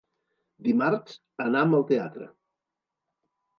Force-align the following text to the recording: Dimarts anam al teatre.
Dimarts 0.67 1.19
anam 1.47 1.77
al 1.81 1.87
teatre. 1.93 2.33